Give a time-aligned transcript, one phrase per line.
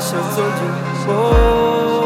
[0.00, 1.99] 想走进梦。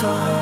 [0.00, 0.39] Time.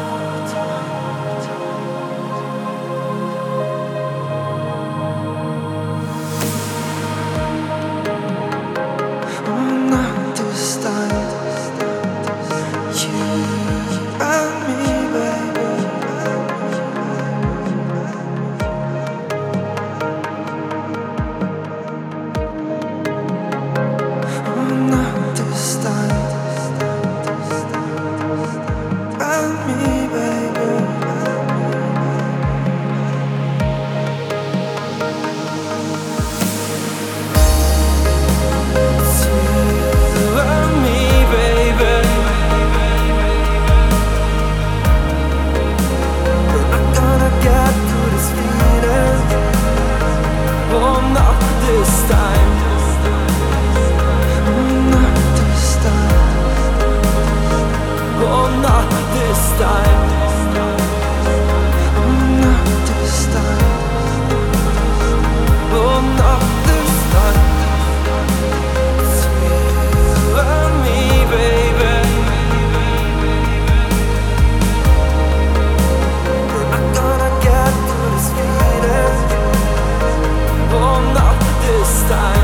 [81.88, 82.37] style.